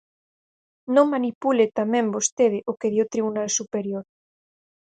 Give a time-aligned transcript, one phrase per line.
[0.95, 4.05] Non manipule tamén vostede o que di o Tribunal Superior.